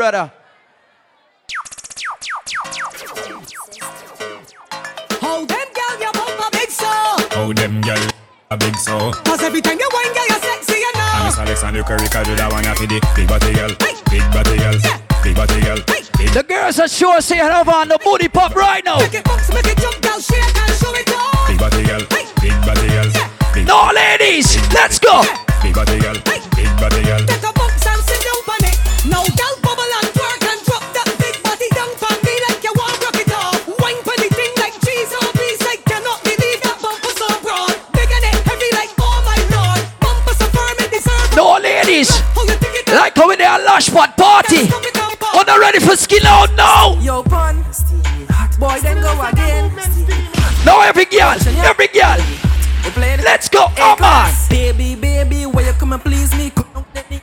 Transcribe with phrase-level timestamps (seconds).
[0.00, 0.32] brother.
[5.20, 6.88] How them girl you bump a big so?
[7.36, 8.08] How them girl
[8.50, 9.12] a big so?
[9.28, 11.24] Cause every time you wine, girl, you're sexy, you know.
[11.26, 13.76] Miss Alexander Curry, cause you that one happy the big body girl,
[14.08, 14.78] big body girl,
[15.22, 18.82] big body girl, big The girls are sure saying over on the booty pop right
[18.82, 19.00] now.
[19.00, 21.44] Make it bounce, make it jump, girl, shake and show it off.
[21.44, 22.00] big body girl,
[22.40, 23.10] big body girl,
[23.52, 25.20] big No, ladies, let's go.
[25.60, 26.16] big body girl,
[26.56, 27.39] big body girl.
[43.70, 44.66] How we there a lash pot party.
[44.66, 45.36] Stop it down, pop.
[45.36, 46.98] On the ready for skin out now.
[47.00, 47.62] Yo, pun.
[48.58, 49.70] Boy, then go again.
[50.66, 52.18] Now every girl, every girl,
[52.84, 53.96] We play the let's go, man.
[53.96, 54.48] class.
[54.48, 56.50] Baby, baby, where you come and please me?
[56.50, 57.20] Come on, let me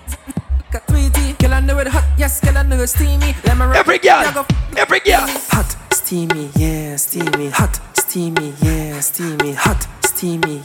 [0.71, 1.33] Got tweety.
[1.33, 2.05] Girl, I know it hot.
[2.17, 3.35] Yes, girl, I know steamy.
[3.43, 4.45] Let me Every girl,
[4.77, 5.27] every girl.
[5.51, 7.49] Hot, steamy, yeah, steamy.
[7.49, 9.51] Hot, steamy, yeah, steamy.
[9.53, 10.61] Hot, steamy.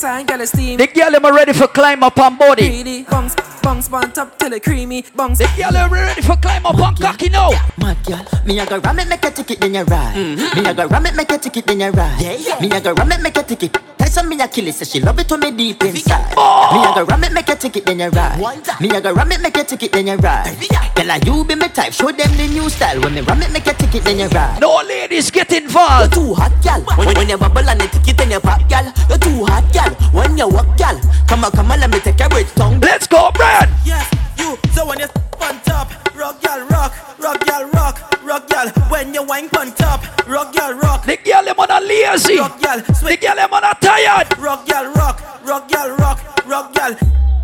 [0.00, 0.76] Inside, girl, it's steamy.
[0.76, 2.70] The girl am ready for climb up on body.
[2.70, 3.02] Greedy.
[3.02, 5.04] Bungs, bungs, on top till it creamy.
[5.14, 5.36] Bungs.
[5.36, 7.50] The girl am ready for climb up on cocky now.
[7.76, 10.16] Mad girl, me a go ram it, make a ticket, then you ride.
[10.16, 10.62] Mm-hmm.
[10.62, 12.18] Me a go ram it, make a ticket, then you ride.
[12.62, 13.76] Me a go ram it, make a ticket.
[13.98, 16.30] Tyson me a kill it, say she love it when me deep inside.
[16.32, 18.40] Me a go ram it, make a ticket, then you ride.
[18.80, 20.56] Me a go ram it, make a ticket, then you ride.
[20.96, 23.02] Girl, like you be me type, show them the new style.
[23.02, 24.62] When me ram it, make a ticket, then you ride.
[24.62, 26.16] No ladies get involved.
[26.16, 26.80] You're Too hot, gal.
[26.96, 28.90] When, when you bubble on the ticket, then you pop, gal.
[29.10, 30.10] You're too hot, gal.
[30.12, 30.98] When you walk, gal.
[31.28, 32.80] Come on, come on, let me take a breath, tongue.
[32.80, 33.68] Let's go, Brad.
[33.84, 34.56] Yes, you.
[34.72, 35.06] So when you
[35.40, 38.68] on top, rock y'all rock, rock y'all rock, rock y'all.
[38.90, 42.38] When you wine on top, rock y'all rock, The girl am on a lazy.
[42.38, 42.78] rock y'all.
[42.80, 44.38] The girl am on a tired.
[44.38, 46.72] rock y'all rock, rock y'all rock, rock.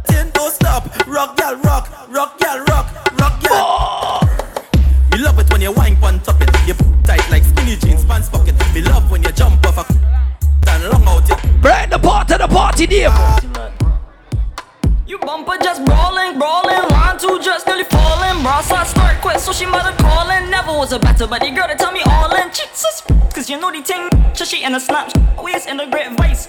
[0.07, 2.87] Ten don't stop, rock y'all rock, rock y'all rock,
[12.77, 13.13] party, Dave.
[15.07, 18.43] You bumper just brawling, brawling, line two just nearly falling.
[18.43, 20.51] Bras I start quick, so she mother calling.
[20.51, 22.49] Never was a better buddy girl to tell me all in.
[22.49, 26.49] Jesus, cause you know the thing, she in a snap, always in a great vice.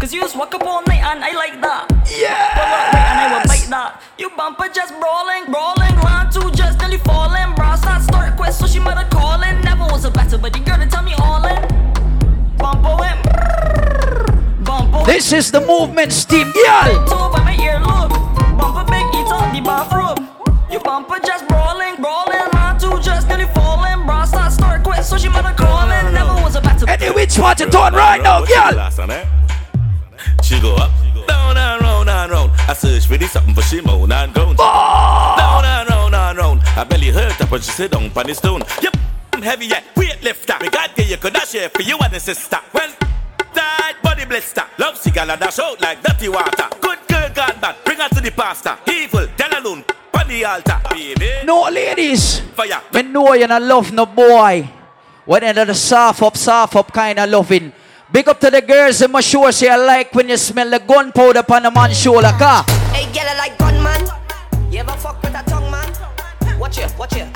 [0.00, 1.90] Cause you just walk up all night and I like that.
[2.06, 2.54] Yeah.
[2.54, 4.02] Pull up right and I will bite that.
[4.16, 7.54] You bumper just brawling, brawling, line two just nearly falling.
[7.54, 9.60] Bras I start quick, so she mother calling.
[9.62, 11.62] Never was a better buddy girl to tell me all in.
[12.56, 13.27] Bumper went.
[15.08, 17.06] Bumper This is the movement, steam girl.
[17.06, 18.12] Toe by my earlobe.
[18.58, 20.28] Bumper big eat up the bathroom.
[20.70, 22.48] You bumper just brawling, brawling.
[22.52, 24.04] Man two just nearly falling.
[24.04, 26.12] Bra start start quit, so she mother calling.
[26.12, 26.88] Never was a better.
[26.90, 28.90] Any which part you turn right now, girl.
[30.42, 30.92] She go up,
[31.26, 32.50] down and round and round.
[32.68, 34.56] I search for this something for she moan and groan.
[34.56, 36.60] Down and round and round.
[36.76, 38.62] I belly hurt up when she sit down on the stone.
[38.82, 38.96] Yep,
[39.32, 40.56] I'm heavy yet, weight lifter.
[40.60, 42.58] Me God you could dash here for you and the sister.
[42.74, 42.92] Well,
[43.58, 44.64] tight body blister.
[44.78, 46.68] Love cigar and dash out like dirty water.
[46.80, 48.76] Good girl gone bad, bring her to the pastor.
[48.90, 50.80] Evil, tell alone, on the altar.
[50.90, 52.40] Baby, No ladies.
[52.54, 52.80] fire.
[52.92, 54.68] Me know you not love no boy.
[55.24, 57.72] When end of the soft up, soft up kind of loving.
[58.10, 60.78] Big up to the girls in my sure say I like when you smell the
[60.78, 62.32] gunpowder upon a man's shoulder.
[62.38, 62.64] Car.
[62.94, 64.72] Hey, girl, I like gunman.
[64.72, 66.58] You ever fuck with a tongue man?
[66.58, 67.28] Watch it, watch it.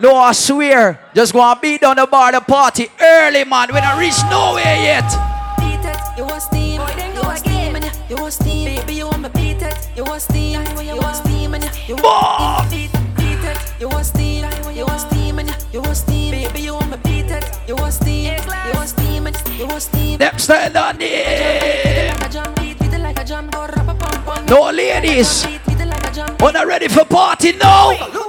[0.00, 1.00] No, I swear.
[1.12, 3.68] Just go and beat down the bar, the party early, man.
[3.74, 5.10] We don't reach nowhere yet.
[5.58, 6.80] Beat it, you want steam,
[7.14, 10.22] you want steam, and you want steam, baby, you want me beat it, you want
[10.22, 15.00] steam, you want steam, and you want beat, beat it, you want steam, you want
[15.00, 18.36] steam, and you want steam, baby, you want me beat it, you want steam,
[18.66, 20.18] you want steam, and you want steam.
[20.18, 21.02] Them stand on it.
[21.02, 24.46] it like a jam, beat beat it like a jam, go rap a pum pum.
[24.46, 25.44] No ladies.
[25.44, 26.36] Beat beat it like a jam.
[26.38, 28.27] When I ready for party now.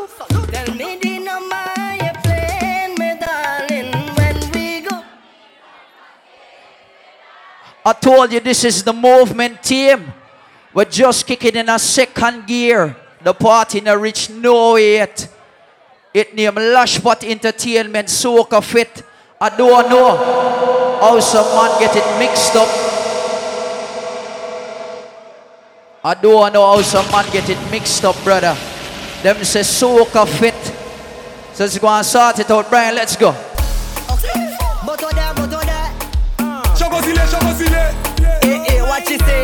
[7.85, 10.13] I told you this is the movement team.
[10.73, 12.95] We're just kicking in a second gear.
[13.24, 15.27] The party no reach nowhere yet.
[16.13, 19.03] It name Lashpot Entertainment Soca Fete.
[19.39, 20.18] I don't know
[21.00, 22.68] how some man get it mixed up.
[26.03, 28.56] I don't know how some man get it mixed up, brother.
[29.21, 30.75] Them say Soca Fete.
[31.53, 32.95] So let's go and sort it out, Brian.
[32.95, 33.36] Let's go.
[37.09, 37.77] vaciller, j'ai vacillé.
[38.41, 39.44] Hey, eh, eh, hey, what you say?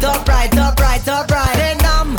[0.00, 1.56] Top right, top right, top right.
[1.56, 2.16] Hey, nam,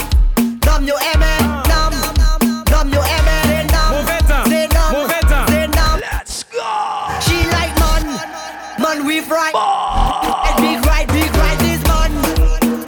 [0.65, 1.37] nam, yo, aimé.
[1.67, 3.37] Nam, eh, nam, yo, aimé.
[3.45, 3.91] Hey, nam.
[3.91, 4.91] Mauvais nam.
[4.91, 5.99] Mauvais nam.
[5.99, 6.63] Let's go.
[7.21, 8.03] She like man,
[8.79, 9.51] man, we fry.
[10.47, 12.11] And big ride, big ride, this man.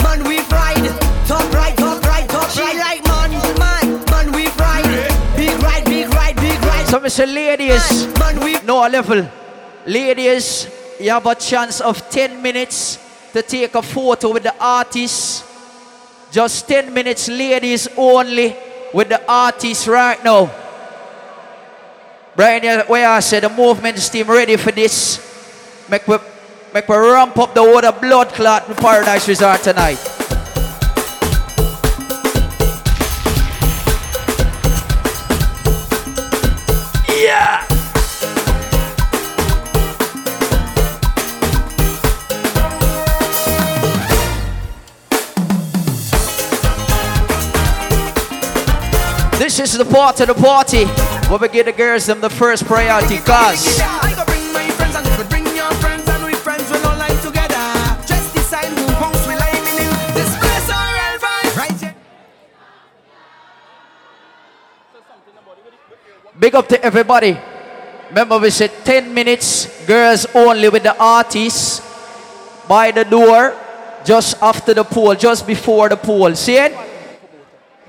[0.03, 0.85] Man, we fried.
[1.27, 2.51] Top right, top right, top right.
[2.51, 4.85] She like man, man, man, we fried.
[5.35, 6.87] Big ride, big ride, big ride.
[6.87, 7.25] So, Mr.
[7.31, 8.57] Ladies, man, man, we...
[8.65, 9.27] no level.
[9.85, 10.67] Ladies,
[10.99, 12.99] you have a chance of 10 minutes
[13.33, 15.45] to take a photo with the artist.
[16.31, 18.55] Just 10 minutes, ladies only,
[18.93, 20.51] with the artist right now.
[22.35, 25.23] Brian, where I said the movements team ready for this.
[25.89, 26.17] Make we,
[26.73, 30.26] make we ramp up the water blood clot in Paradise Resort tonight.
[49.57, 50.85] This is the part of the party
[51.29, 54.95] where we give the girls them the first priority cause I go bring my friends
[54.95, 57.57] and you could bring your friends and we friends will all line together.
[58.05, 61.95] Just decide who punks we line in this place or else right here.
[66.37, 67.35] Big up to everybody.
[68.09, 71.81] Remember, we said 10 minutes, girls only with the artists
[72.67, 73.57] by the door,
[74.05, 76.35] just after the pool, just before the pool.
[76.35, 76.96] See it?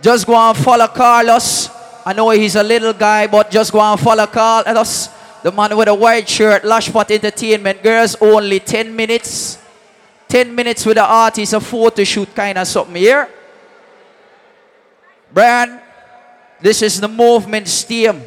[0.00, 1.70] Just go and follow Carlos.
[2.06, 5.08] I know he's a little guy, but just go and follow Carlos.
[5.42, 7.82] The man with a white shirt, Lashpot Entertainment.
[7.82, 9.58] Girls only 10 minutes.
[10.28, 13.28] 10 minutes with the artist, a photo shoot kind of something here.
[15.32, 15.80] Brian,
[16.60, 18.20] this is the movement steam.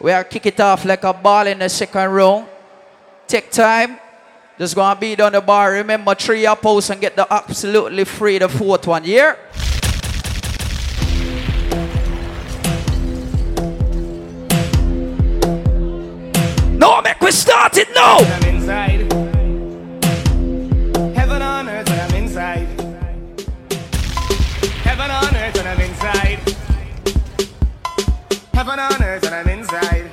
[0.00, 2.46] We are kick it off like a ball in the second round.
[3.26, 3.98] Take time.
[4.58, 5.72] Just gonna beat on the bar.
[5.72, 9.04] Remember, three up and get the absolutely free the fourth one.
[9.04, 9.38] Here.
[16.78, 18.18] No, make we start it now.
[18.18, 19.12] I'm inside.
[21.16, 22.68] Heaven on earth when I'm inside.
[24.84, 26.38] Heaven on earth when I'm inside.
[28.52, 30.12] Heaven on earth when I'm inside.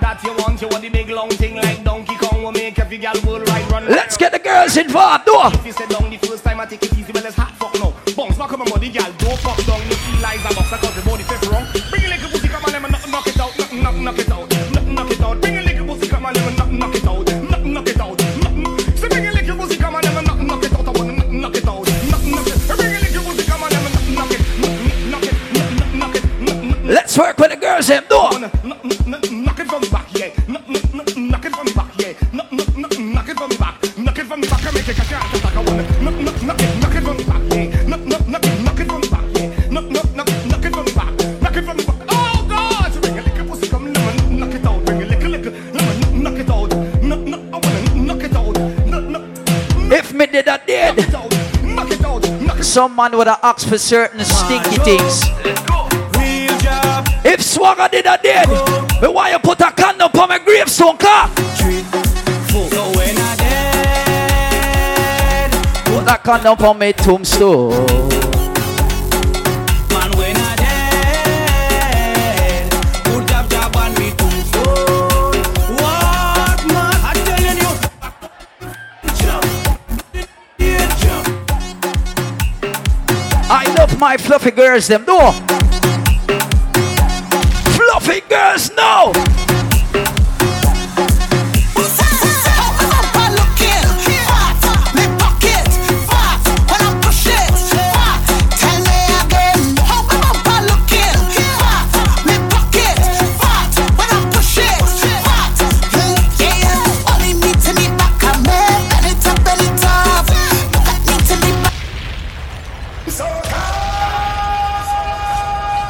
[0.00, 2.98] That you want, you want the big long thing like Donkey Kong will make every
[2.98, 3.88] gal will ride run.
[3.88, 5.26] Let's get the girls involved.
[5.26, 5.48] No.
[5.48, 7.72] If you sit down the first time I take it easy, well it's hot fuck
[7.80, 7.94] no.
[8.14, 9.10] Bounce back on my body, gal.
[9.16, 9.80] Don't fuck down.
[9.88, 10.83] You feel like a boxer cause
[27.74, 27.88] work with the girls.
[27.88, 28.04] Them.
[28.10, 28.76] No.
[29.44, 30.30] Knock, it from the back, yeah.
[30.48, 32.12] Knock, it from the back, yeah.
[32.32, 33.98] Knock, it from the back.
[33.98, 35.56] Knock it from the back and make it catch out attack.
[35.56, 37.82] I wanna knock, knock, knock it, knock it from the back, yeah.
[37.88, 39.70] Knock, knock, knock it, knock it from the back, yeah.
[39.70, 41.42] Knock, knock, knock, knock it from the back.
[41.42, 41.96] Knock it from the back.
[42.10, 42.92] Oh God!
[42.92, 44.84] So bring a little pussy, come, knock it out.
[44.84, 45.52] Bring a little, little,
[46.14, 46.70] knock it out.
[47.02, 48.56] Knock, knock, I wanna knock it out.
[48.86, 50.96] Knock, knock, If me did I did.
[50.96, 51.32] knock it out.
[51.62, 52.64] Knock it out.
[52.64, 55.20] Some man would have asked for certain stinky things.
[55.20, 55.46] Job.
[55.46, 55.93] If
[57.44, 58.46] Swagger did I did,
[59.00, 61.28] but why you put a condom on my gravestone car?
[61.28, 61.34] So
[62.96, 65.52] when I dead,
[65.84, 67.70] Put that condom on my tombstone.
[69.92, 72.70] man, when I dead,
[73.04, 73.48] put on
[74.16, 75.36] tombstone.
[75.76, 76.96] What man?
[77.04, 77.72] I'm telling you.
[79.20, 79.44] Jump.
[80.98, 81.26] Jump.
[83.50, 85.34] I love my fluffy girls, them no.
[88.34, 89.12] Girls, no.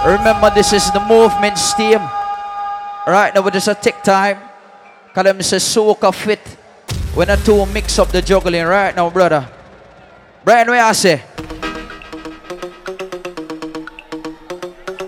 [0.04, 2.00] Remember, this is the movement team.
[3.06, 4.38] Right now, we just a take time.
[5.12, 6.56] Call them say soca fete.
[7.14, 9.46] When the two mix up the juggling right now, brother.
[10.42, 11.23] Brian, where I say?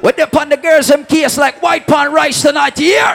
[0.03, 3.15] With the on the girls, them case like white pan rice tonight, here.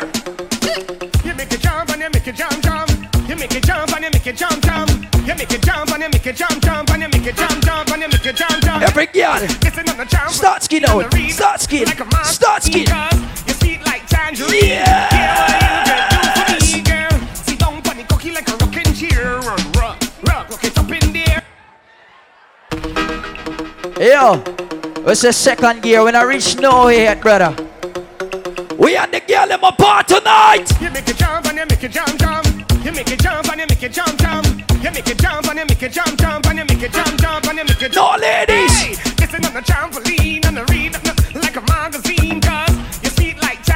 [1.24, 2.90] You make it jump and you make it jump jump.
[3.30, 4.90] You make it jump and you make it jump jump.
[5.28, 7.64] You make it jump and you make it jump jump and you make it jump
[7.64, 8.82] jump and you make it jump jump.
[8.82, 9.40] Every girl.
[9.40, 10.32] Listen on the jump.
[10.32, 11.14] Start skin out.
[11.30, 11.86] Start skin.
[11.86, 12.88] Like a man Start skin.
[14.12, 14.66] Tangerine.
[14.66, 15.08] Yeah.
[15.16, 17.16] Yeah, what you can do for me, girl.
[17.34, 19.40] Sit down on the cocky like a rocking chair.
[19.40, 21.42] Run, rock, rock, rock it up in there.
[24.00, 24.44] Yo,
[25.10, 27.56] it's the second gear when I reach no yet, brother.
[28.78, 30.66] We and the girl them apart tonight.
[30.82, 32.48] You make it jump and you make it jump jump.
[32.84, 34.48] You make it jump and you make it jump jump.
[34.84, 37.22] You make it jump and you make it jump jump and you make it jump
[37.22, 38.74] jump and you make it No, ladies.
[38.82, 42.71] Hey, listen on the trampoline and the read uh, like a magazine, cause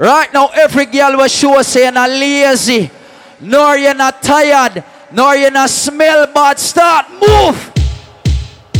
[0.00, 2.90] Right now, every girl will show us saying not lazy,
[3.38, 6.58] nor you're not tired, nor you're not smell bad.
[6.58, 7.70] Start, move!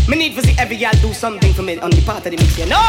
[0.09, 2.31] Me need to see every girl do something for me on the part of the
[2.39, 2.67] mix here.
[2.67, 2.81] No!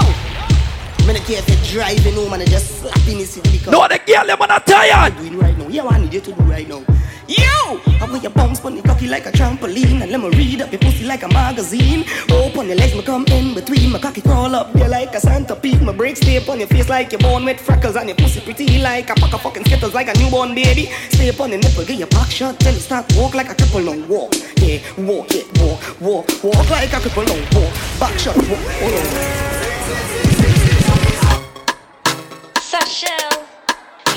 [1.05, 3.99] Me not care if you're driving home and just slapping his seat because No, the
[4.07, 5.17] girl, them are not tired.
[5.17, 5.67] doing right now.
[5.67, 6.85] Yeah, what I need you to do right now.
[7.27, 7.81] You!
[8.11, 10.01] Want your bounce on the cocky like a trampoline.
[10.01, 12.03] And let me read up your pussy like a magazine.
[12.29, 13.89] Open your legs, me come in between.
[13.89, 16.89] My cocky crawl up there like a Santa centipede My brakes stay on your face
[16.89, 17.95] like you're born with freckles.
[17.95, 20.91] And your pussy pretty like a pack of fucking skittles Like a newborn baby.
[21.09, 23.55] Stay up on the nipple, get your back shot Till you start walk like a
[23.55, 27.73] cripple Now walk, yeah, walk, yeah, walk, walk Walk like a cripple, now walk.
[27.97, 29.05] Back shot, walk, hold on
[32.59, 33.45] Satchel,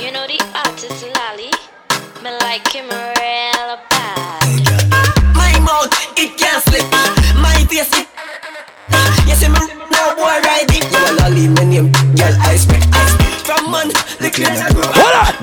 [0.00, 1.73] you know the artist Lolly.
[2.24, 4.64] Me like him real bad.
[5.36, 6.80] My mouth, it can't slip.
[7.36, 8.08] My face, it.
[9.28, 9.60] You see me,
[9.92, 10.88] no boy ride it.
[10.88, 13.44] You a lolly, my name, girl, I speak, I speak.
[13.44, 13.88] From man,
[14.24, 14.88] the clean I grow.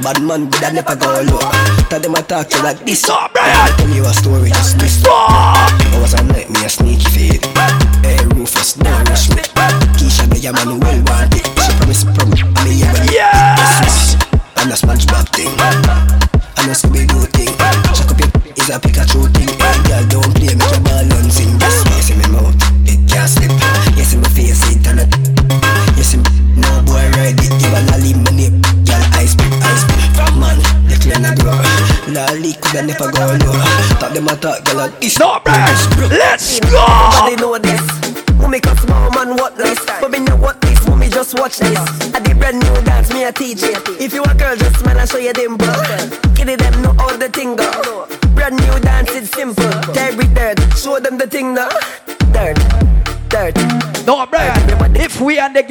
[0.02, 1.46] Bad man, but I never go low.
[1.86, 3.04] Tell them I talk to like this.
[3.04, 3.78] Stop, Brian.
[3.78, 5.06] Tell you a story, just this.
[5.06, 7.46] I was a night, me a sneaky fade.
[8.02, 9.44] Hey, Rufus, don't rush me.
[10.02, 11.46] Keisha, me a man, well wanted.
[11.46, 12.90] She promise, promise, me a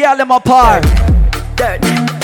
[0.01, 0.83] girl them apart,
[1.57, 1.81] dirt,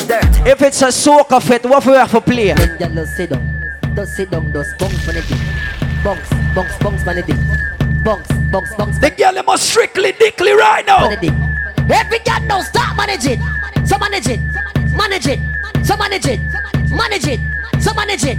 [0.09, 0.47] dirt.
[0.47, 2.54] if it's a soca fete, what we have to play?
[2.54, 7.23] Girl just sit down, just sit down, just bounce on thing, bounce, bounce, bounce on
[7.23, 11.11] thing, bounce, bounce, bounce The girl them are strictly dickly right now.
[11.11, 13.38] Every girl now start manage it,
[13.87, 14.40] so manage it,
[14.97, 15.40] manage it,
[15.85, 16.40] so manage it,
[16.90, 17.40] manage it,
[17.83, 18.38] so manage it.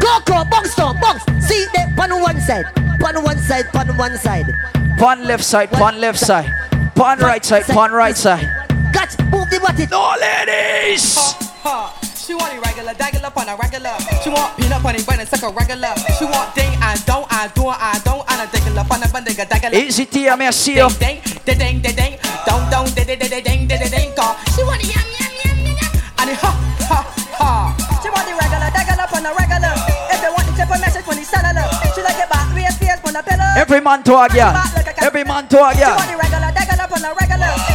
[0.00, 1.22] Go, go, bounce down, bounce.
[1.46, 2.64] See them on one side,
[3.04, 4.52] on one side, on one side.
[4.98, 6.52] Pan left side, pan left side.
[6.96, 8.61] Pan right side, pan right side.
[8.92, 9.86] Catch, move the body.
[9.90, 11.16] No, ladies!
[11.64, 11.96] Ha.
[12.16, 13.96] She want it regular, daggler on a regular.
[14.22, 15.90] She want peanut bunny bread and suck a regular.
[16.18, 19.48] She want ding and don't, I do, I don't, and a daggler on a bandiga
[19.48, 19.74] daggler.
[19.74, 20.80] Easy tia, merci.
[20.80, 20.88] oh.
[21.02, 22.14] Ding, ding, ding, ding, ding,
[22.46, 24.38] don't, don't, ding, ding, ding, ding, ding, ding, ding, call.
[24.54, 25.92] She want it yum, yum, yum, yum, yum.
[26.22, 26.50] And it ha,
[26.86, 27.00] ha,
[27.42, 27.50] ha.
[27.98, 29.74] She want the regular, daggler on a regular.
[30.14, 31.66] If they want the chip message when he cellular.
[31.90, 33.50] She like it back, waist, waist, on a pillow.
[33.58, 34.54] Every man to a girl.
[35.02, 37.71] Every man to a She want the regular, daggler on a regular.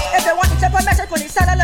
[1.10, 1.56] con el Sara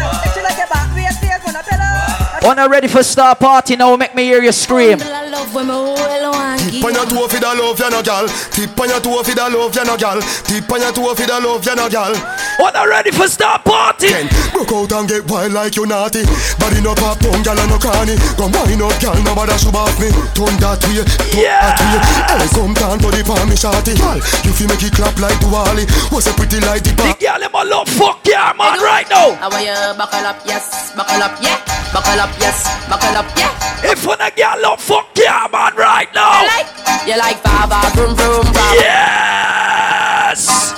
[2.44, 3.96] Wanna ready for star party now?
[3.96, 5.00] Make me hear you scream.
[5.02, 5.96] I love when me hold
[6.36, 6.58] on.
[6.60, 8.28] Tip on your toe for the love, you no gal.
[8.52, 10.20] Tip on your toe for the love, you no gal.
[10.44, 12.12] Tip on your toe for the love, you no gal.
[12.60, 14.12] Wanna ready for star party?
[14.12, 16.28] Then broke out and get wild like you naughty.
[16.60, 18.20] Body no pop down, gal and no cranny.
[18.36, 20.12] Go wind up, gal, nobody should off me.
[20.36, 22.44] Turn that way, turn that way.
[22.44, 23.96] Hey, come down to the palm, me shawty.
[23.96, 25.88] Gal, you feel make it clap like Duali.
[26.12, 27.20] Was a pretty like the The pop.
[27.24, 29.32] girl them a love fuck yeah man right now.
[29.40, 31.56] I want you buckle up, yes, buckle up, yeah,
[31.94, 33.52] buckle up, yes, buckle up, yeah.
[33.86, 36.42] If wanna girl love fuck yeah man right now.
[36.42, 36.70] You like,
[37.08, 38.76] you like baba, vroom vroom, baba.
[38.82, 40.74] Yes.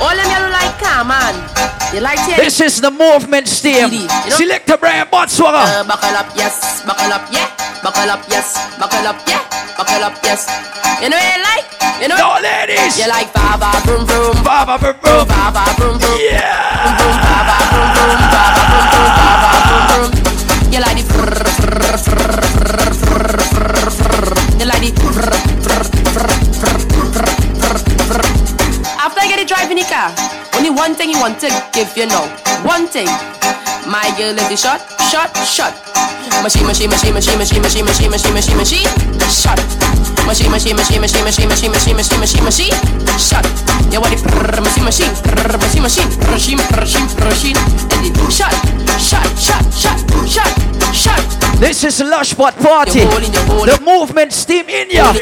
[0.00, 1.34] All them yellow like come on.
[1.94, 2.36] You like it?
[2.36, 3.90] This is the movement steam.
[3.92, 5.62] You know- Select a brand Bad Swagga.
[5.64, 7.48] Uh, buckle up, yes, buckle up, yeah,
[7.82, 9.42] buckle up, yes, buckle up, yeah,
[9.76, 10.46] buckle up, yes.
[11.02, 11.66] You know you like?
[12.00, 12.16] You know?
[12.16, 12.98] No ladies.
[12.98, 15.24] You like baba, vroom vroom, Baba bro bro.
[15.24, 16.18] baba, vroom vroom.
[16.20, 16.96] Yeah.
[16.96, 18.65] Vroom, vroom vroom, baba, vroom vroom, baba, vroom vroom.
[20.76, 21.32] You like frrr.
[24.60, 25.32] You like frrr.
[29.00, 30.12] After I get it driving the car,
[30.58, 32.28] only one thing you want to give you know.
[32.62, 33.06] One thing.
[33.88, 35.72] My girl is the shot, shot, shot.
[36.42, 38.86] Machine, machine, machine, machine, machine, machine, machine, machine, machine, machine,
[39.30, 39.95] shot.
[40.26, 42.74] Machine, machine, machine, machine, machine, machine, machine, machine, machine, machine,
[43.16, 43.46] shot.
[43.92, 48.52] You want the prrr, machine, machine, machine, machine, machine, machine, machine, and the shot,
[48.98, 51.60] shot, shot, shot, shot, shot.
[51.60, 53.00] This is Lash Pot Party.
[53.00, 53.74] You're holding, you're holding.
[53.76, 55.12] The movement steam in ya.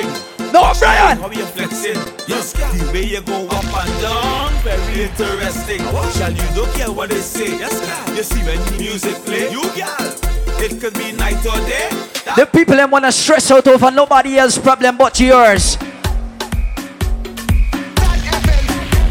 [0.53, 1.19] No Brian.
[1.19, 2.01] How you flexing?
[2.27, 5.81] Yes, the way you go up and down, very interesting.
[6.17, 7.59] Shall you look at what they say?
[7.59, 7.75] Yes,
[8.17, 10.34] you see when the music play, you gal.
[10.59, 11.89] It could be night or day.
[12.37, 15.77] The people them wanna stress out over nobody else's problem but yours.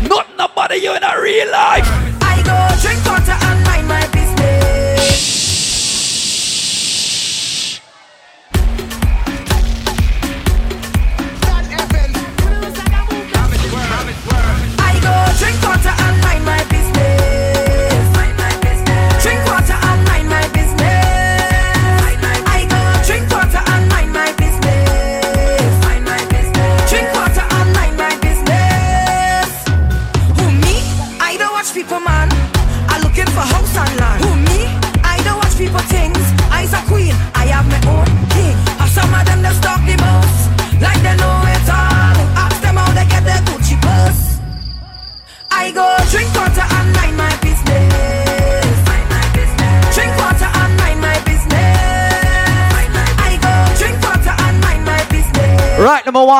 [0.07, 1.87] Not nobody you in a real life.
[2.21, 3.52] I go drink water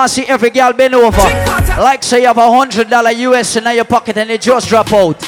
[0.04, 1.18] want to see every girl bend over.
[1.80, 4.92] Like say you have a hundred dollar US in your pocket and it just drop
[4.92, 5.22] out.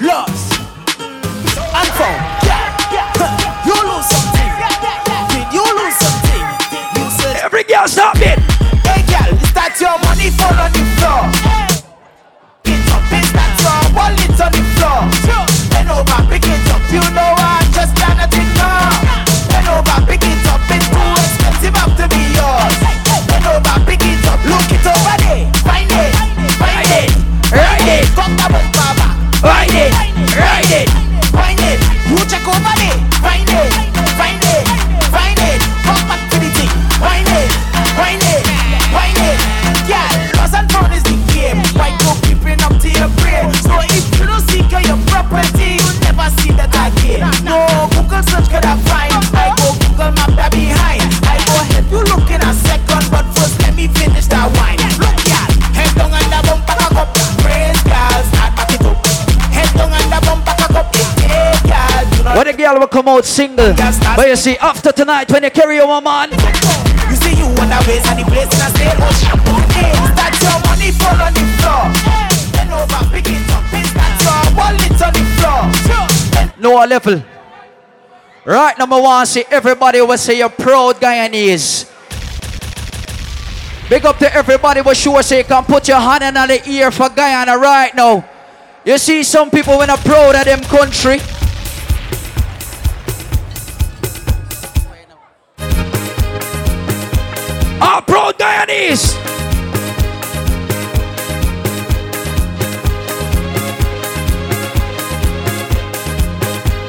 [0.00, 0.54] Lost.
[1.76, 2.16] I'm from.
[3.68, 4.52] You lose something.
[5.28, 6.44] Did you lose something?
[6.96, 7.36] You said.
[7.44, 8.38] Every girl stop it.
[8.88, 11.45] Hey girl, is that your money fall on the floor?
[62.96, 63.74] Come out single.
[64.16, 67.84] But you see, after tonight, when you carry your man, You see you on the
[67.84, 68.96] ways and the place in a state.
[69.76, 71.92] Hey, that your money fall on the floor?
[72.56, 73.68] Bend over, pick it up.
[73.76, 76.56] Is that your wallet on the floor?
[76.56, 77.22] no level.
[78.46, 81.92] Right number one, see everybody will say you're proud Guyanese.
[83.90, 86.90] Big up to everybody will sure say you can put your hand in the ear
[86.90, 88.24] for Guyana right now.
[88.86, 91.20] You see some people when are proud of them country.
[98.06, 99.14] Proud Guyanese.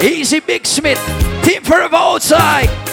[0.02, 1.00] Easy Big Smith.
[1.43, 2.87] Team forever outside.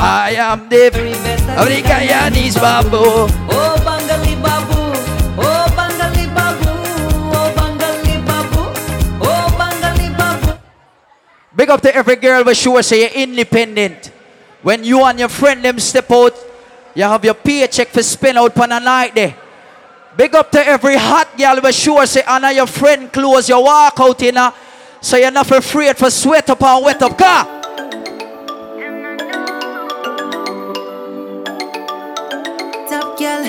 [0.00, 3.02] I am the very best of Guyanese babu.
[3.50, 4.78] Oh Bengali Babu,
[5.42, 6.70] oh Bengali Babu,
[7.34, 8.62] oh Bengali Babu,
[9.26, 10.58] oh Bengali Babu.
[11.56, 14.12] Big up to every girl but sure say you're independent.
[14.62, 16.34] When you and your friend them step out,
[16.94, 19.34] you have your paycheck for spin out on a night there.
[20.16, 23.98] Big up to every hot girl but sure say honor your friend clothes your walk
[23.98, 24.54] out in a
[25.00, 27.57] so you're not afraid for sweat up and wet up car.
[33.18, 33.42] Girl.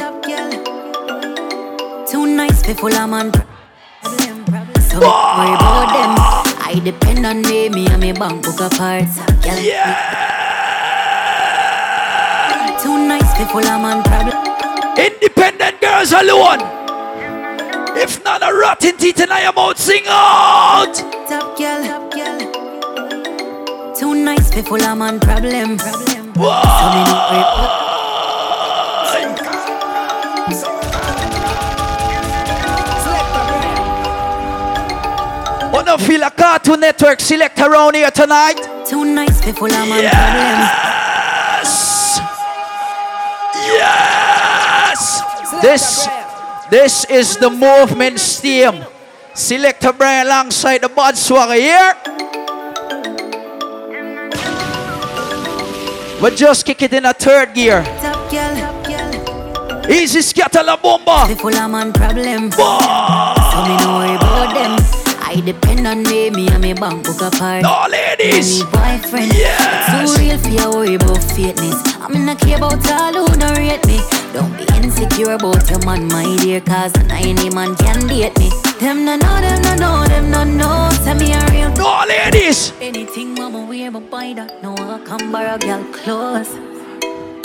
[2.08, 3.32] Too nice for full of man.
[4.90, 6.12] So worry about them.
[6.58, 9.06] I depend on me, me and me bank book apart.
[9.44, 9.60] Girl.
[12.82, 14.02] Too nice for full of man.
[14.04, 14.38] Problem.
[14.98, 16.62] Independent girls alone.
[17.96, 20.96] If not a rotten teeth in your mouth, sing out.
[21.28, 22.40] Top girl, top girl.
[23.94, 25.20] Too nice for full of man.
[25.20, 26.34] Problem, problem.
[26.34, 27.89] So
[35.90, 38.56] me no worry Wanna feel a Cartoon Network select around here tonight?
[38.92, 40.04] Nice for full of man.
[41.64, 42.20] Yes.
[43.56, 45.22] Yes.
[45.62, 46.08] This,
[46.70, 48.84] this is the movement team.
[49.34, 51.96] Selector Brian alongside the Bad Swagga here.
[56.22, 57.84] We just kick it in a third gear.
[58.02, 59.92] Top girl, top girl.
[59.92, 61.26] Easy scatter la bomba.
[61.28, 62.52] The full of man problem.
[62.52, 64.79] So me no worry about them.
[65.40, 67.64] I I depend on me, me and me bank book apart.
[67.64, 68.60] No, ladies.
[68.60, 69.32] Me boyfriend.
[69.32, 69.88] Yes.
[69.88, 71.80] Too real for your worry about fakeness.
[72.02, 74.02] I'm in a care about all who don't rate me.
[74.34, 78.52] Don't be insecure about your man, my dear, cause not any man can date me.
[78.82, 80.90] Them no know, them no know, them no know.
[81.06, 81.72] Tell me a real.
[81.78, 82.74] No, ladies.
[82.82, 84.62] Anything mama wear, but buy that.
[84.62, 86.50] No, I come borrow girl clothes.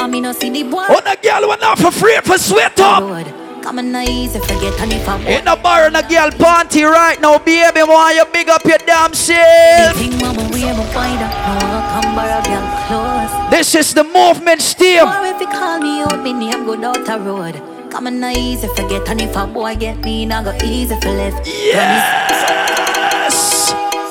[0.00, 0.83] I mean, no see the boy.
[0.83, 3.04] On a girl went off for free for sweat up.
[3.04, 7.20] Come on, easy forget and if I In the bar in a girl panty right
[7.20, 7.83] now, baby.
[7.83, 9.96] Want you big up your damn self.
[9.96, 11.33] Anything mama wear, but buy that.
[11.46, 13.50] No, I come borrow girl clothes.
[13.50, 15.07] This is the movement steam.
[15.07, 17.62] If you call me out, me name go down the road.
[17.90, 21.46] Come on, easy forget and if a boy get me, now go easy for left.
[21.46, 22.64] Yes.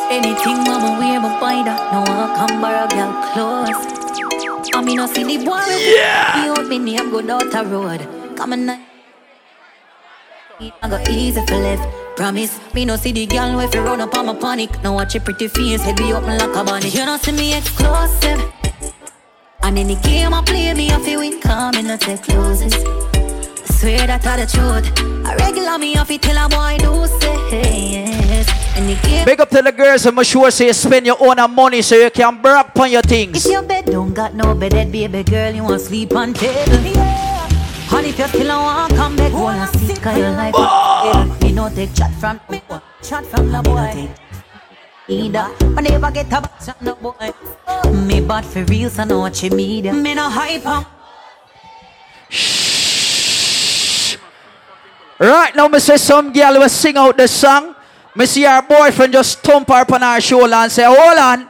[0.09, 1.91] Anything mama wear, but buy that.
[1.91, 3.93] No, I come borrow girl clothes.
[4.73, 5.61] I mean, no see the boy.
[5.67, 6.41] Yeah.
[6.41, 8.01] Me out, me name go down the road.
[8.37, 8.92] Come on,
[10.81, 12.15] I go easy for left.
[12.15, 14.69] Promise, me no see the girl if you run up on my panic.
[14.83, 16.89] Now watch your pretty face, head be open like a bunny.
[16.89, 18.39] You don't see me exclusive.
[19.63, 22.73] And in the game I play, me off you win, come in, not take closes.
[23.79, 25.25] Swear that I the truth.
[25.25, 28.77] I regular me off it till a boy do say yes.
[28.77, 31.17] In the game, Big up to the girls and make sure say you spend your
[31.19, 33.45] own money so you can brag on your things.
[33.45, 36.79] if your bed don't got no bed, that baby girl, you want sleep on table.
[36.81, 37.32] Yeah.
[37.91, 41.41] And if you still don't want come back, go and see, cause your life is
[41.41, 42.61] Me no take chat from me,
[43.01, 44.09] chat from the boy.
[45.07, 47.33] Either, I never get a box from the boy.
[47.91, 49.93] Me bad for real, so no watch your media.
[49.93, 50.85] Me no hype on.
[55.19, 57.75] Right now, me say some girl will sing out the song.
[58.15, 61.49] Me see her boyfriend just thump her upon her shoulder and say, Hold on.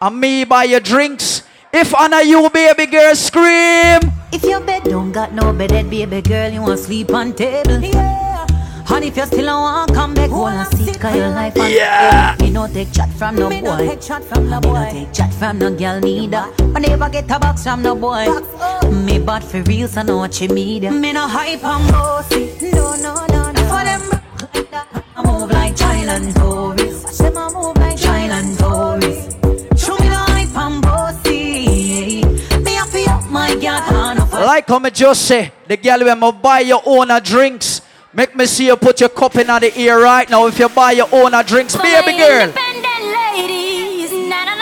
[0.00, 1.42] And me buy your drinks.
[1.72, 4.13] If honor you, baby girl, scream.
[4.34, 7.78] If your bed don't got no bed, baby girl, you want sleep on table.
[7.78, 8.44] Yeah.
[8.90, 11.70] And if you still don't want come back, go and see, cause your life on
[11.70, 12.34] Yeah.
[12.40, 13.54] Me no take chat from no boy.
[13.54, 14.72] Me no take chat from no boy.
[14.72, 16.52] Me no take chat from no girl neither.
[16.74, 18.24] I never get a box from no boy.
[18.26, 18.90] Oh.
[18.90, 20.90] Me bad for real, so no watch your media.
[20.90, 22.50] Me no hype on bossy.
[22.72, 23.62] No, no, no, no.
[23.70, 25.04] For them rock like that.
[25.14, 27.04] I move like child and tourist.
[27.04, 29.86] Watch them I move like child and tourist.
[29.86, 30.80] Show me no hype on
[34.44, 37.80] Like how me just say, the girl when me buy your own drinks.
[38.12, 40.46] Make me see you put your cup in the ear right now.
[40.46, 42.42] If you buy your own a drinks, baby girl.
[42.42, 44.54] Independent ladies, na na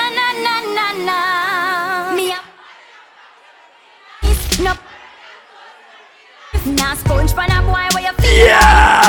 [1.05, 2.15] na.
[2.15, 2.45] Me up,
[4.61, 4.73] no.
[6.75, 9.03] Now sponge pan a boy where you feel Yeah.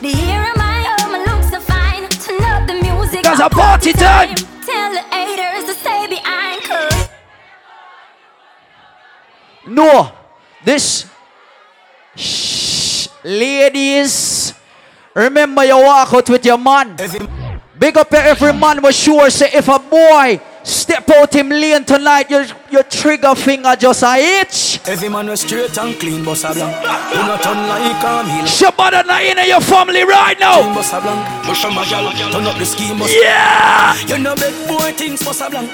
[0.00, 2.08] The hair of my home looks so fine.
[2.08, 3.22] Turn up the music.
[3.24, 4.34] 'Cause a party time.
[4.64, 6.62] Tell the haters to stay behind.
[6.64, 7.08] 'cause
[9.66, 10.10] No,
[10.64, 11.04] this.
[12.16, 14.54] Shh, ladies,
[15.14, 16.96] remember you walk out with your man.
[17.78, 22.30] Big up every man was sure say if a boy step out him lane tonight,
[22.30, 24.80] your your trigger finger just a itch.
[24.86, 26.74] Every man was straight and clean, boss a blank.
[27.12, 28.44] You not turn like a meal.
[28.46, 30.60] Shabada not in your family right now.
[30.62, 31.44] Clean, boss a blank.
[31.46, 33.12] Push on my gal, turn up the scheme, boss.
[33.12, 33.94] Yeah.
[34.06, 35.70] You know big boy things, boss a blank.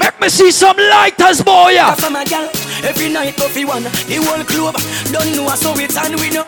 [0.00, 1.70] Make me see some lighters, boy.
[1.70, 1.94] yeah.
[1.94, 2.48] From a gal,
[2.84, 4.76] every night coffee one, the whole club
[5.12, 6.46] don't know so it's and we know.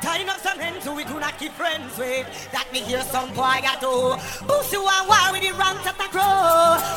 [0.00, 2.26] Tying up some hands who we do not keep friends with.
[2.52, 5.98] That me hear some boy got to boost you and war with the ranks of
[5.98, 6.22] the crow.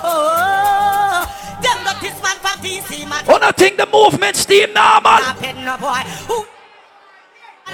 [0.05, 1.25] Oh,
[1.61, 3.25] them got this man from DC man.
[3.27, 5.17] Oh, I think the movement steam normal.
[5.17, 6.45] Not petting no boy who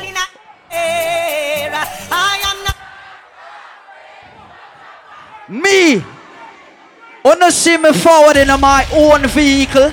[0.01, 0.25] in a
[0.71, 1.71] air.
[2.11, 2.77] I am not.
[5.49, 6.05] Me, oh,
[7.23, 9.91] wanna see me forward in my own vehicle.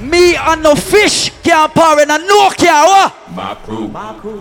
[0.00, 3.12] Me and no fish can't power in a no car.
[3.30, 3.88] My crew,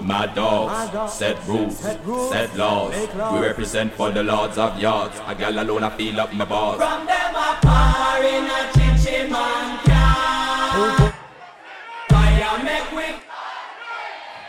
[0.01, 2.93] my dogs, set rules, set laws.
[3.33, 5.19] We represent for the lords of yards.
[5.27, 6.77] A gal alone, I feel up my balls.
[6.77, 11.13] From them a power in a chinchin man car.
[12.09, 13.03] Fire make we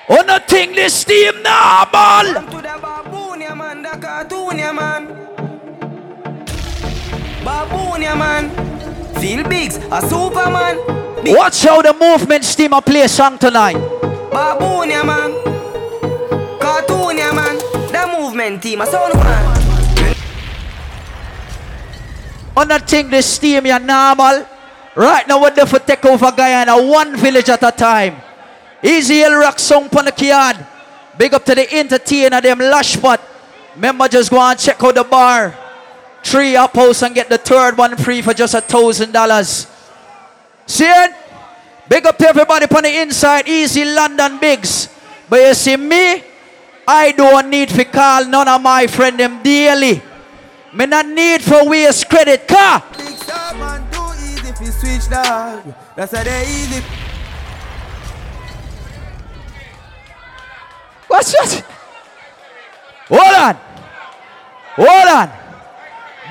[0.09, 2.49] oh, Wanna think this steam normal.
[2.51, 5.07] To the baboon, yeah man, the cartoon, yeah man.
[7.45, 9.04] Baboon, yeah man.
[9.25, 10.77] Feel bigs, a superman.
[11.33, 13.73] Watch how the movement steam a play song tonight.
[14.29, 15.33] Baboon, yeah man.
[16.61, 17.57] Cartoon, yeah man.
[17.89, 20.15] The movement team, a sound man.
[22.55, 24.45] Wanna think this steam ya normal.
[24.95, 28.21] Right now we're there for take over Guyana, one village at a time.
[28.83, 30.59] Easy Hill Rock song pon the keyard.
[31.17, 33.23] Big up to the entertainer, them lush spot.
[33.75, 35.64] Remember just go and check out the bar.
[36.25, 39.69] Three up house and get the third one free for just a thousand dollars.
[40.67, 41.15] See it?
[41.89, 44.89] Big up to everybody on the inside, easy London bigs.
[45.29, 46.25] But you see me,
[46.89, 50.03] I don't need to call none of my friend them daily.
[50.73, 52.83] Me not need for waste credit car.
[52.97, 55.75] Big star man, too easy if you switch dog.
[55.95, 56.83] That's how they easy.
[61.07, 61.65] What's that?
[63.09, 63.55] Hold on.
[64.77, 65.44] Hold on.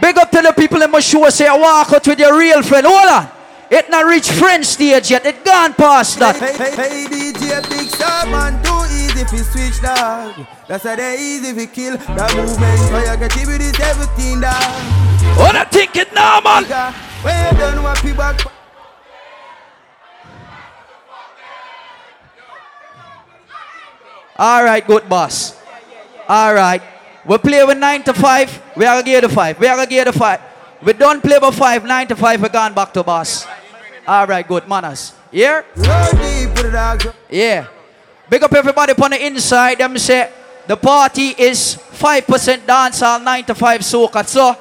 [0.03, 2.61] Big up to the people in my show say I walk out with your real
[2.61, 2.85] friend.
[2.85, 3.31] Hold on.
[3.71, 5.25] It not reach friend stage yet.
[5.25, 6.35] It gone past that.
[6.35, 10.45] Hey, hey, hey, DJ Big Star man, too easy if you switch dog.
[10.67, 12.79] That's how they easy if you kill the movement.
[12.83, 15.39] So you get it with everything dog.
[15.39, 16.65] What I think it now, man?
[17.23, 18.45] When you done what people back.
[24.35, 25.55] All right, good boss.
[26.27, 26.92] All right.
[27.25, 28.61] We play with 9 to 5.
[28.75, 29.59] We are going to give 5.
[29.59, 30.41] We are going to give 5.
[30.83, 31.85] We don't play with 5.
[31.85, 32.41] 9 to 5.
[32.41, 33.47] We're going back to boss.
[34.05, 35.13] All right, good manners.
[35.31, 35.63] Here?
[37.29, 37.67] Yeah.
[38.29, 39.77] Big up everybody on the inside.
[39.77, 40.29] Them say
[40.67, 44.27] the party is 5% dancehall, 9 to 5 soca.
[44.27, 44.55] So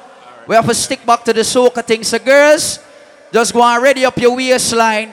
[0.47, 2.03] we have to stick back to the soca thing.
[2.03, 2.79] So girls,
[3.31, 5.11] just go and ready up your waistline.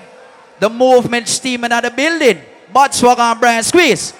[0.61, 2.43] The movement steaming at the building.
[2.73, 4.13] Bud swag on Brian Squeeze.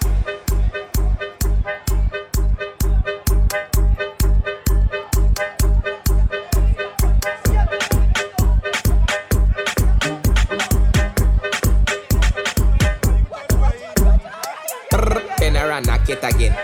[16.11, 16.57] It again.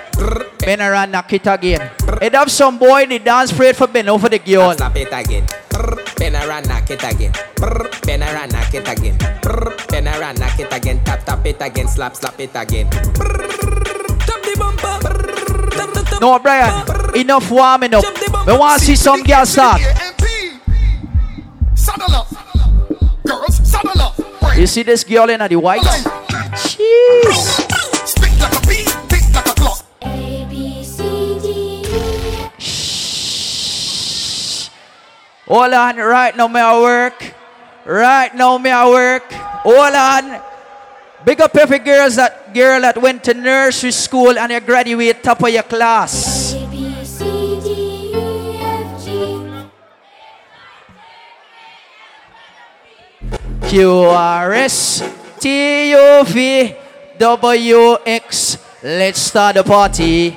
[0.59, 1.91] Bend around, knock it again.
[2.21, 4.75] It have some boy in the dance parade for Ben over the girl.
[4.75, 5.47] Slap it again.
[6.17, 7.33] Bend around, knock it again.
[8.05, 9.17] Bend around, knock it again.
[9.89, 11.03] Bend around, knock it again.
[11.05, 11.89] Tap, tap it again.
[11.89, 12.91] Slap, slap it again.
[16.21, 18.05] No, Brian, enough warming up.
[18.47, 19.81] We want to see some girls start.
[21.75, 22.29] Saddle up.
[23.25, 24.17] Girls, saddle up.
[24.57, 25.83] You see this girl in the white?
[26.57, 27.66] Jeez.
[35.47, 37.35] Hold on, right now me I work.
[37.85, 39.33] Right now me I work.
[39.63, 40.43] Hold on.
[41.25, 45.43] Big up every girls that girl that went to nursery school and you graduate top
[45.43, 46.55] of your class.
[53.69, 55.03] Q R S
[55.39, 56.75] T U V
[57.19, 58.59] W X.
[58.83, 60.37] Let's start the party.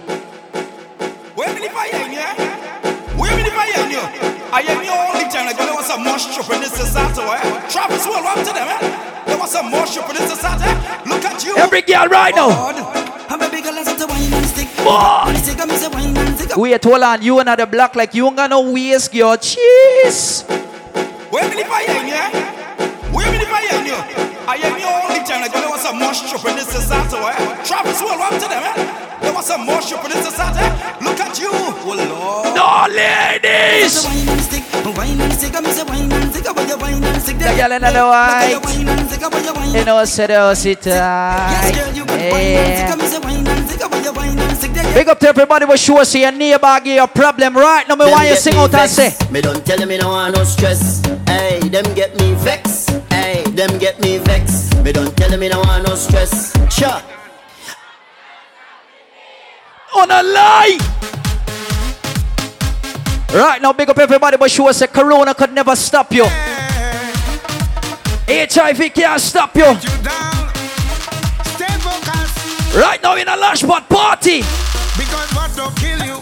[6.20, 7.22] There was some in this society.
[7.22, 7.70] eh?
[7.70, 8.68] Travis will run to them.
[8.68, 9.24] eh?
[9.26, 10.68] There was some more shop in this society.
[11.10, 11.56] Look at you.
[11.58, 12.50] Every girl right now.
[13.30, 14.68] I'm a big girl to wine and stick.
[14.84, 15.34] Boy.
[15.36, 16.58] Stick me say wine and stick.
[16.58, 17.22] Wait, hold on.
[17.22, 19.38] You another black like you ain't got no waist, girl.
[19.38, 20.44] Cheese.
[21.30, 22.30] Where me the fire in here?
[23.14, 24.04] Where me the fire in here?
[24.50, 27.16] I am the only time like there was some more shop in this society.
[27.16, 27.64] eh?
[27.64, 28.64] Travis will run to them.
[28.64, 29.06] eh?
[29.22, 30.66] There was some more shop in this society.
[31.06, 31.50] Look at you.
[31.54, 32.56] Oh Lord.
[32.56, 33.94] No ladies.
[36.54, 38.58] The girl in the white.
[39.74, 41.74] You know, say the sit tight.
[41.76, 42.96] Yeah.
[44.94, 47.96] Big up to everybody who sure see your neighbor give you a problem right now.
[47.96, 49.14] Me Them want you get sing me out and say.
[49.32, 51.02] Me don't tell them me no want no stress.
[51.28, 52.88] Hey, them get me vex.
[53.10, 54.74] Hey, them get me vex.
[54.84, 56.54] Me don't tell them me no want no stress.
[56.74, 57.02] Sure.
[59.96, 60.78] On a lie.
[63.34, 66.26] Right now, big up everybody but sure say Corona could never stop you.
[68.28, 69.66] HIV can't stop you.
[72.76, 74.40] Right now in a lash pot party.
[74.98, 76.20] Because what don't kill you.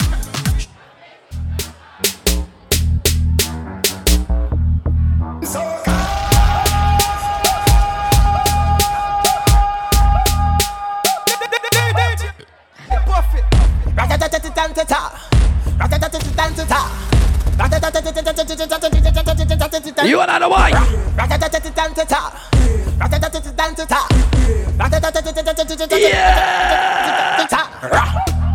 [20.07, 20.73] You and the white.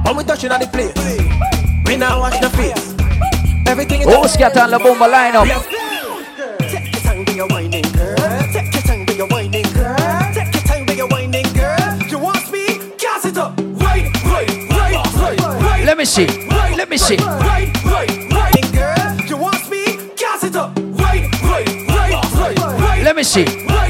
[0.05, 0.93] When we touching on the place,
[1.87, 2.95] we now wash the face.
[3.67, 5.47] Everything is Oh, scatter and the bomber line up.
[6.69, 8.17] Take your time when you're whining, girl.
[8.53, 9.97] Take your time when you're whining, girl.
[10.35, 11.99] Take your time when you're whining, girl.
[12.09, 12.99] You want speed?
[12.99, 13.57] Gas it up.
[13.59, 15.85] Right, right, right, right, right.
[15.85, 16.52] Let me see.
[16.93, 17.17] Let me see.
[17.25, 19.17] Right, right, right, girl.
[19.27, 20.15] You want speed?
[20.15, 20.77] Gas it up.
[20.77, 23.03] Right, right, right, right, right.
[23.03, 23.47] Let me see.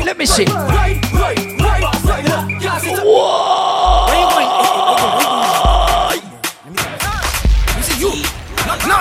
[0.07, 0.45] Let me see.
[0.45, 2.61] Right, right, right, right.
[2.61, 3.05] Gas it up.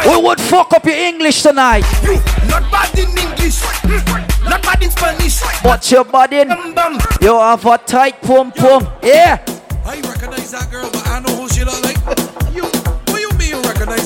[0.07, 1.85] Wait, would fuck up your English tonight.
[2.01, 2.15] You
[2.49, 3.61] not bad in English,
[4.49, 5.43] not bad in Spanish.
[5.61, 6.37] What's your body?
[7.21, 8.87] You have a tight pum pum.
[9.03, 9.37] Yeah.
[9.85, 11.90] I recognize that girl, but I know who she look like.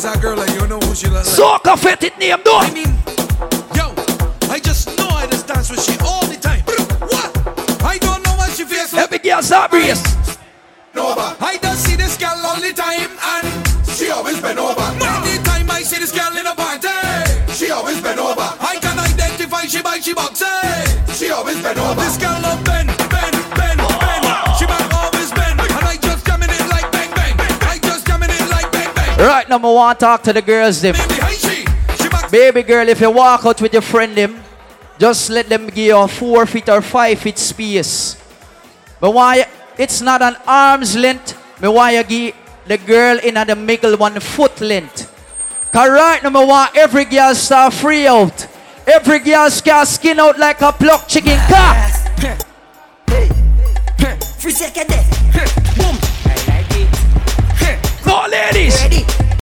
[0.05, 1.37] That girl and you know who she look like?
[1.37, 2.61] Soca fit it name, though.
[2.61, 2.93] I mean,
[3.73, 3.89] yo,
[4.53, 6.61] I just know I just dance with she all the time.
[7.09, 7.29] What?
[7.83, 9.03] I don't know what she feels like.
[9.03, 10.01] Every girl start brace.
[10.93, 11.35] Nova.
[11.41, 13.45] I don't see this girl all the time and
[13.89, 14.87] she always been over.
[15.01, 16.87] Anytime I see this girl in a party,
[17.51, 18.47] she always been over.
[18.61, 20.45] I can identify she by she boxy.
[21.17, 21.99] She always been over.
[21.99, 22.89] This girl love bend,
[29.25, 30.93] Right now, I want to talk to the girls, them.
[32.29, 34.39] Baby girl, if you walk out with your friend, them,
[34.99, 38.21] just let them give you a four feet or five feet space.
[38.99, 39.47] But why
[39.79, 42.35] it's not an arm's length, me why you give
[42.67, 45.11] the girl in the middle one foot length.
[45.71, 48.47] Cause right now, I want every girl start free out.
[48.85, 51.89] Every girl can skin out like a plucked chicken cock.
[54.37, 54.87] Free second.
[55.77, 56.14] Boom.
[58.05, 59.25] So ladies, ready,